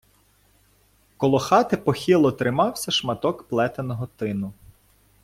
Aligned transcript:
Коло 1.17 1.39
хати 1.39 1.77
похило 1.77 2.31
тримався 2.31 2.91
шматок 2.91 3.43
плетеного 3.47 4.07
тину. 4.07 4.53